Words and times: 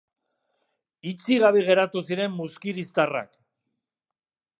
Hitzik 1.09 1.41
gabe 1.43 1.61
geratu 1.67 2.03
ziren 2.07 2.33
muzkiriztarrak! 2.39 3.29